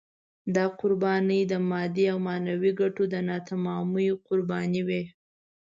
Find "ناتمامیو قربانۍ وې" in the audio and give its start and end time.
3.29-5.03